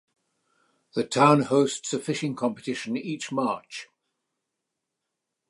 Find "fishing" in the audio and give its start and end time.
1.99-2.35